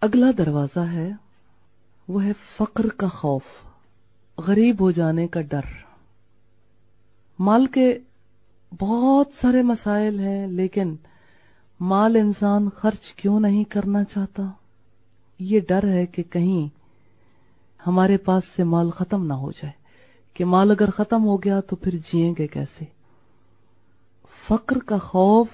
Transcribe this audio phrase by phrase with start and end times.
[0.00, 1.10] اگلا دروازہ ہے،
[2.08, 3.42] وہ ہے فقر کا خوف،
[4.38, 5.60] غریب ہو جانے کا ڈر۔
[7.38, 7.98] مال کے
[8.80, 10.96] بہت سارے مسائل ہیں، لیکن
[11.80, 14.42] مال انسان خرچ کیوں نہیں کرنا چاہتا؟
[15.38, 16.76] یہ ڈر ہے کہ کہیں
[17.86, 19.86] ہمارے پاس سے مال ختم نہ ہو جائے۔
[20.34, 22.84] کہ مال اگر ختم ہو گیا تو پھر جیئیں گے کیسے؟
[24.46, 25.48] فقر کا خوف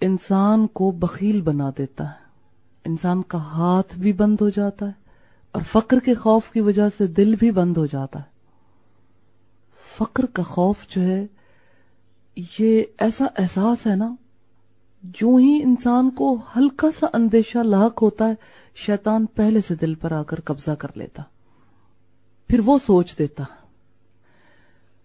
[0.00, 2.29] انسان کو بخیل بنا دیتا ہے۔
[2.84, 4.92] انسان کا ہاتھ بھی بند ہو جاتا ہے
[5.52, 8.30] اور فقر کے خوف کی وجہ سے دل بھی بند ہو جاتا ہے۔
[9.98, 11.26] فقر کا خوف جو ہے،
[12.58, 14.14] یہ ایسا احساس ہے نا،
[15.02, 18.34] جو ہی انسان کو ہلکا سا اندیشہ لاحق ہوتا ہے،
[18.74, 21.22] شیطان پہلے سے دل پر آ کر قبضہ کر لیتا۔
[22.48, 23.44] پھر وہ سوچ دیتا۔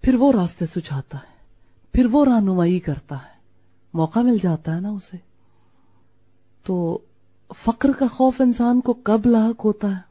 [0.01, 1.35] پھر وہ راستے سجھاتا۔ ہے
[1.93, 3.35] پھر وہ رہنمائی کرتا۔ ہے
[3.93, 5.17] موقع مل جاتا ہے نا اسے۔
[6.63, 6.99] تو
[7.53, 10.01] فقر کا خوف انسان کو کب لاحق ہوتا ہے؟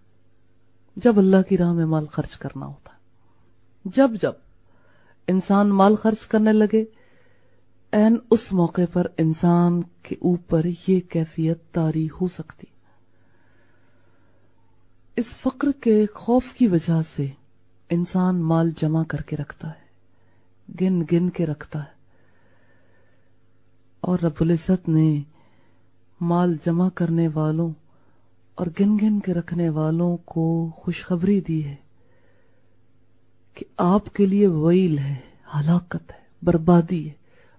[0.97, 2.99] جب اللہ کی راہ میں مال خرچ کرنا ہوتا ہے۔
[3.85, 4.33] جب جب
[5.27, 6.85] انسان مال خرچ کرنے لگے،
[7.93, 12.67] این اس موقع پر انسان کے اوپر یہ کیفیت تاری ہو سکتی۔
[15.17, 17.27] اس فقر کے خوف کی وجہ سے
[17.91, 19.85] انسان مال جمع کر کے رکھتا ہے،
[20.81, 21.95] گن گن کے رکھتا ہے۔
[24.01, 25.23] اور رب العزت نے
[26.21, 27.71] مال جمع کرنے والوں
[28.55, 31.77] اور گن گن کے رکھنے والوں کو خوشخبری دی ہے
[33.55, 35.17] کہ آپ کے لیے ویل ہے،
[35.57, 37.13] ہلاکت ہے، بربادی ہے۔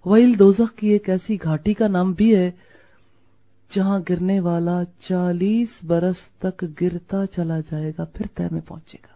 [0.10, 2.52] ویل دوزخ کی ایک ایسی گھاٹی کا نام بھی ہے
[3.72, 9.16] جہاں گرنے والا چالیس برس تک گرتا چلا جائے گا، پھر طے میں پہنچے گا۔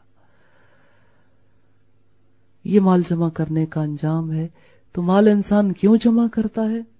[2.63, 4.47] یہ مال جمع کرنے کا انجام ہے۔
[4.91, 6.98] تو مال انسان کیوں جمع کرتا ہے؟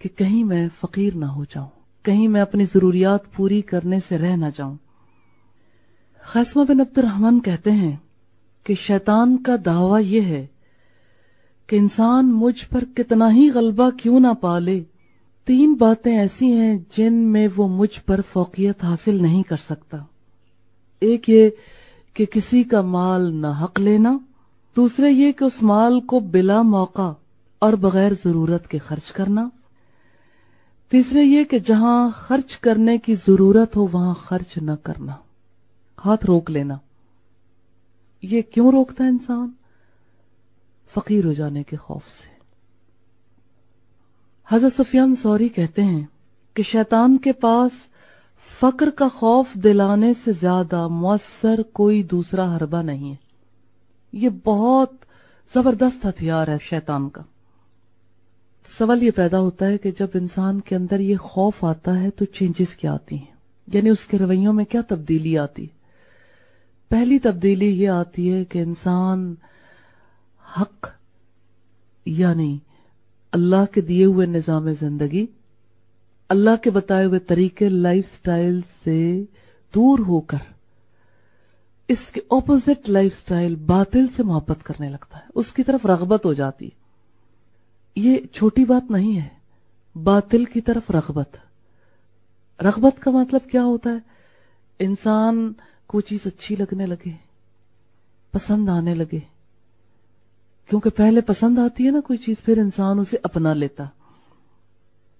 [0.00, 1.68] کہ کہیں میں فقیر نہ ہو جاؤں،
[2.02, 4.74] کہیں میں اپنی ضروریات پوری کرنے سے رہ نہ جاؤں۔
[6.22, 7.96] خیسمہ بن عبد الرحمن کہتے ہیں
[8.64, 10.46] کہ شیطان کا دعویٰ یہ ہے
[11.66, 14.82] کہ انسان مجھ پر کتنا ہی غلبہ کیوں نہ پالے
[15.44, 19.96] تین باتیں ایسی ہیں جن میں وہ مجھ پر فوقیت حاصل نہیں کر سکتا۔
[21.00, 21.50] ایک یہ
[22.14, 24.18] کہ کسی کا مال نہ حق لینا،
[24.76, 27.12] دوسرے یہ کہ اس مال کو بلا موقع
[27.58, 29.48] اور بغیر ضرورت کے خرچ کرنا۔
[30.90, 35.12] تیسرے یہ کہ جہاں خرچ کرنے کی ضرورت ہو، وہاں خرچ نہ کرنا۔
[36.04, 36.76] ہاتھ روک لینا۔
[38.22, 39.50] یہ کیوں روکتا ہے انسان؟
[40.94, 42.40] فقیر ہو جانے کے خوف سے۔
[44.48, 46.04] حضرت سفیان سوری کہتے ہیں
[46.54, 47.70] کہ شیطان کے پاس
[48.60, 53.16] فقر کا خوف دلانے سے زیادہ مؤثر کوئی دوسرا حربہ نہیں ہے۔
[54.12, 54.92] یہ بہت
[55.54, 57.22] زبردست ہتھیار ہے شیطان کا۔
[58.66, 62.24] سوال یہ پیدا ہوتا ہے کہ جب انسان کے اندر یہ خوف آتا ہے تو
[62.24, 63.32] چینجز کیا آتی ہیں؟
[63.72, 65.66] یعنی اس کے رویوں میں کیا تبدیلی آتی
[66.88, 69.34] پہلی تبدیلی یہ آتی ہے کہ انسان
[70.60, 70.86] حق
[72.06, 72.58] یعنی
[73.32, 75.26] اللہ کے دیے ہوئے نظام زندگی،
[76.28, 79.24] اللہ کے بتائے ہوئے طریقے، لائف سٹائل سے
[79.74, 80.38] دور ہو کر
[81.88, 86.24] اس کے اپوزٹ لائف سٹائل باطل سے محبت کرنے لگتا ہے۔ اس کی طرف رغبت
[86.24, 86.68] ہو جاتی
[88.00, 89.28] یہ چھوٹی بات نہیں ہے۔
[90.02, 91.36] باطل کی طرف رغبت۔
[92.62, 93.98] رغبت کا مطلب کیا ہوتا ہے؟
[94.78, 95.52] انسان
[95.86, 97.10] کو چیز اچھی لگنے لگے،
[98.32, 99.18] پسند آنے لگے۔
[100.70, 103.84] کیونکہ پہلے پسند آتی ہے نا کوئی چیز، پھر انسان اسے اپنا لیتا۔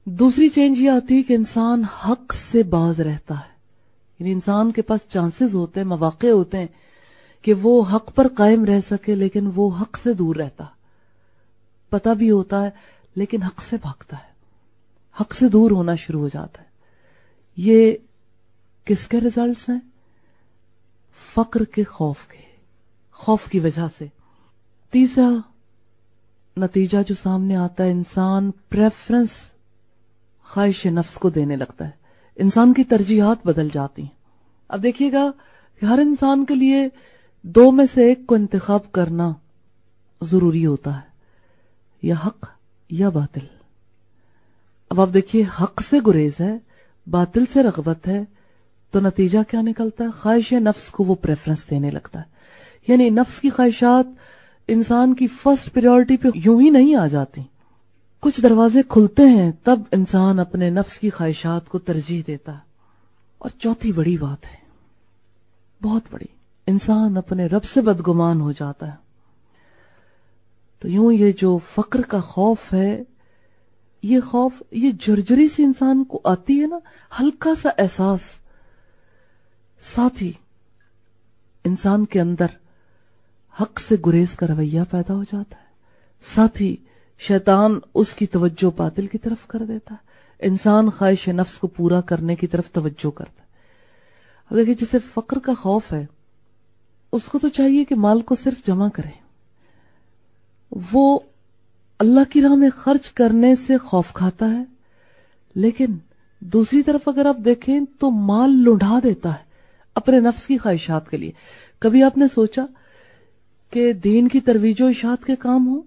[0.04, 3.52] دوسری چینج یہ آتی ہے کہ انسان حق سے باز رہتا ہے۔
[4.18, 6.66] یعنی انسان کے پاس چانسز ہوتے ہیں، مواقع ہوتے ہیں
[7.42, 10.64] کہ وہ حق پر قائم رہ سکے، لیکن وہ حق سے دور رہتا۔
[11.90, 12.70] پتا بھی ہوتا ہے،
[13.14, 14.30] لیکن حق سے بھاگتا ہے۔
[15.20, 16.66] حق سے دور ہونا شروع ہو جاتا ہے۔
[17.56, 17.92] یہ
[18.84, 19.80] کس کے ریزلٹس ہیں؟
[21.34, 22.38] فقر کے خوف کے۔
[23.12, 24.06] خوف کی وجہ سے۔
[24.90, 25.30] تیسرا
[26.56, 29.30] نتیجہ جو سامنے آتا ہے، انسان پریفرنس
[30.44, 31.90] خواہش نفس کو دینے لگتا ہے۔
[32.36, 34.20] انسان کی ترجیحات بدل جاتی ہیں۔
[34.68, 35.30] اب دیکھیے گا
[35.80, 36.88] کہ ہر انسان کے لیے
[37.42, 39.32] دو میں سے ایک کو انتخاب کرنا
[40.22, 41.09] ضروری ہوتا ہے۔
[42.02, 42.46] یا حق
[42.90, 43.46] یا باطل۔
[44.90, 46.58] اب آپ دیکھیے، حق سے گریز ہے،
[47.10, 48.24] باطل سے رغبت ہے،
[48.90, 52.24] تو نتیجہ کیا نکلتا ہے؟ خواہش نفس کو وہ پریفرنس دینے لگتا ہے۔
[52.88, 54.06] یعنی نفس کی خواہشات
[54.68, 57.40] انسان کی فرسٹ پیریورٹی پہ یوں ہی نہیں آ جاتی۔
[58.20, 62.70] کچھ دروازے کھلتے ہیں، تب انسان اپنے نفس کی خواہشات کو ترجیح دیتا ہے۔
[63.38, 64.56] اور چوتھی بڑی بات ہے،
[65.82, 66.26] بہت بڑی،
[66.66, 69.09] انسان اپنے رب سے بدگمان ہو جاتا ہے۔
[70.80, 73.02] تو یوں یہ جو فقر کا خوف ہے،
[74.02, 76.78] یہ خوف، یہ جرجری سی انسان کو آتی ہے نا،
[77.20, 78.20] ہلکا سا احساس۔
[79.80, 80.32] ساتھ ہی
[81.64, 82.46] انسان کے اندر
[83.60, 85.66] حق سے گریز کا رویہ پیدا ہو جاتا ہے۔
[86.22, 86.76] ساتھ ہی
[87.18, 90.10] شیطان اس کی توجہ باطل کی طرف کر دیتا ہے۔
[90.46, 93.46] انسان خواہش نفس کو پورا کرنے کی طرف توجہ کرتا ہے۔
[94.50, 96.06] اب دیکھیں جسے فقر کا خوف ہے،
[97.12, 99.29] اس کو تو چاہیے کہ مال کو صرف جمع کرے
[100.92, 101.18] وہ
[101.98, 104.64] اللہ کی راہ میں خرچ کرنے سے خوف کھاتا ہے۔
[105.54, 105.86] لیکن
[106.40, 109.44] دوسری طرف اگر آپ دیکھیں تو مال لڑھا دیتا ہے
[109.94, 111.32] اپنے نفس کی خواہشات کے لیے۔
[111.78, 112.66] کبھی آپ نے سوچا
[113.70, 115.80] کہ دین کی ترویج و اشاعت کے کام ہو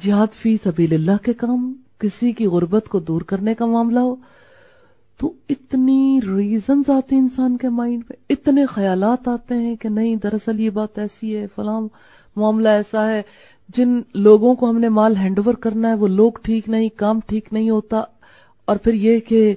[0.00, 3.98] جہاد فی سبیل اللہ کے کام ہو کسی کی غربت کو دور کرنے کا معاملہ
[3.98, 4.16] ہو؟
[5.18, 10.16] تو اتنی ریزنز آتے ہیں انسان کے مائنڈ میں، اتنے خیالات آتے ہیں کہ نہیں،
[10.16, 11.80] دراصل یہ بات ایسی ہے، فلاں
[12.36, 13.22] معاملہ ایسا ہے
[13.68, 17.20] جن لوگوں کو ہم نے مال ہینڈ اوور کرنا ہے، وہ لوگ ٹھیک نہیں، کام
[17.26, 18.02] ٹھیک نہیں ہوتا۔
[18.64, 19.54] اور پھر یہ کہ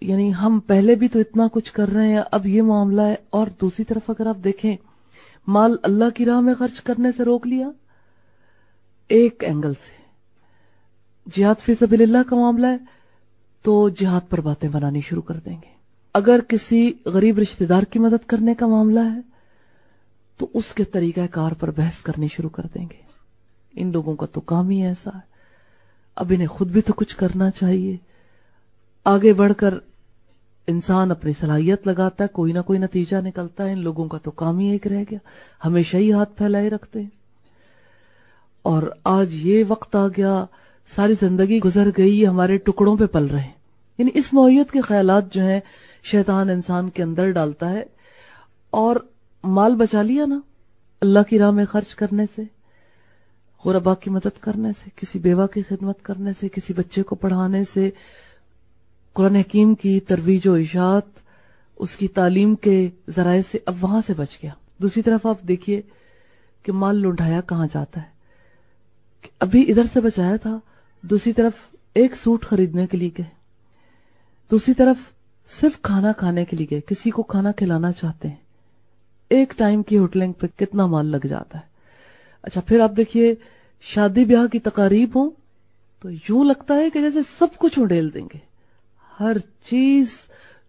[0.00, 3.46] یعنی ہم پہلے بھی تو اتنا کچھ کر رہے ہیں، اب یہ معاملہ ہے۔ اور
[3.60, 4.76] دوسری طرف اگر آپ دیکھیں،
[5.46, 7.70] مال اللہ کی راہ میں خرچ کرنے سے روک لیا۔
[9.08, 10.00] ایک اینگل سے۔
[11.40, 12.76] جہاد فی سبیل اللہ کا معاملہ ہے،
[13.62, 15.70] تو جہاد پر باتیں بنانی شروع کر دیں گے۔
[16.14, 19.29] اگر کسی غریب رشتہ دار کی مدد کرنے کا معاملہ ہے
[20.40, 23.02] تو اس کے طریقہ کار پر بحث کرنی شروع کر دیں گے۔
[23.72, 25.20] ان لوگوں کا تو کام ہی ایسا ہے۔
[26.16, 27.96] اب انہیں خود بھی تو کچھ کرنا چاہیے۔
[29.04, 29.74] آگے بڑھ کر
[30.66, 34.30] انسان اپنی صلاحیت لگاتا ہے، کوئی نہ کوئی نتیجہ نکلتا ہے۔ ان لوگوں کا تو
[34.30, 35.18] کام ہی ایک رہ گیا۔
[35.64, 37.10] ہمیشہ ہی ہاتھ پھیلائے رکھتے ہیں۔
[38.62, 40.44] اور آج یہ وقت آ گیا،
[40.96, 43.52] ساری زندگی گزر گئی ہمارے ٹکڑوں پہ پل رہے ہیں۔
[43.98, 45.60] یعنی اس نوعیت کے خیالات جو ہیں،
[46.02, 47.82] شیطان انسان کے اندر ڈالتا ہے۔
[48.70, 48.96] اور
[49.44, 50.40] مال بچا لیا نا،
[51.00, 52.42] اللہ کی راہ میں خرچ کرنے سے،
[53.64, 57.64] غربا کی مدد کرنے سے، کسی بیوہ کی خدمت کرنے سے، کسی بچے کو پڑھانے
[57.64, 57.90] سے،
[59.12, 61.20] قرآن حکیم کی ترویج و اشاعت،
[61.76, 65.82] اس کی تعلیم کے ذرائع سے اب وہاں سے بچ گیا۔ دوسری طرف آپ دیکھیے
[66.62, 68.20] کہ مال لنڈایا کہاں جاتا ہے۔
[69.40, 70.58] ابھی ادھر سے بچایا تھا،
[71.02, 71.52] دوسری طرف
[71.94, 73.26] ایک سوٹ خریدنے کے لیے گئے۔
[74.50, 74.96] دوسری طرف
[75.46, 78.39] صرف کھانا کھانے کے لیے گئے۔ کسی کو کھانا کھلانا چاہتے ہیں۔
[79.30, 81.64] ایک ٹائم کی ہوٹلنگ پہ کتنا مال لگ جاتا ہے۔
[82.42, 83.34] اچھا پھر آپ دیکھیے،
[83.80, 85.30] شادی بیاہ کی تقاریب ہوں
[86.02, 88.38] تو یوں لگتا ہے کہ جیسے سب کچھ اڈیل دیں گے۔
[89.20, 90.14] ہر چیز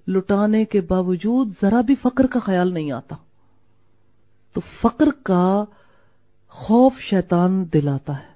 [0.07, 3.15] لٹانے کے باوجود ذرا بھی فقر کا خیال نہیں آتا۔
[4.53, 5.65] تو فقر کا
[6.47, 8.31] خوف شیطان دلاتا ہے۔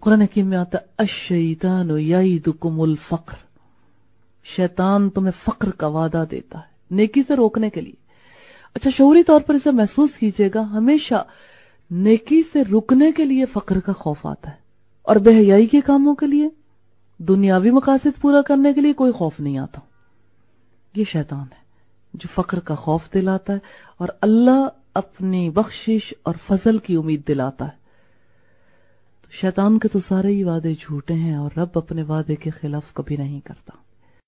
[0.00, 3.36] قرآن حکیم میں آتا اشیطان یعیدکم الفقر۔
[4.44, 8.07] شیطان تمہیں فقر کا وعدہ دیتا ہے، نیکی سے روکنے کے لیے۔
[8.74, 11.24] اچھا شعوری طور پر اسے محسوس کیجیے گا، ہمیشہ
[11.90, 14.56] نیکی سے رکنے کے لیے فقر کا خوف آتا ہے
[15.02, 16.48] اور بے حیائی کے کاموں کے لیے،
[17.18, 19.80] دنیاوی مقاصد پورا کرنے کے لیے کوئی خوف نہیں آتا۔
[20.96, 21.68] یہ شیطان ہے
[22.14, 23.58] جو فقر کا خوف دلاتا ہے
[23.96, 27.78] اور اللہ اپنی بخشش اور فضل کی امید دلاتا ہے۔
[29.22, 32.92] تو شیطان کے تو سارے ہی وعدے جھوٹے ہیں اور رب اپنے وعدے کے خلاف
[32.92, 33.72] کبھی نہیں کرتا۔